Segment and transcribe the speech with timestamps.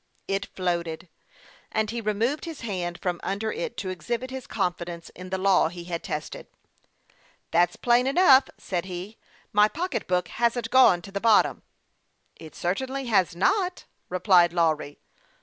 [0.27, 1.09] It floated,
[1.71, 5.67] and he removed his hand from under it to exhibit his confidence in the law
[5.69, 6.47] he had tested."
[7.51, 9.19] That's plain enough," said he."
[9.53, 11.61] My pocket book hasn't gone to the bottom.""
[12.35, 14.97] It certainly has not," replied Lawry.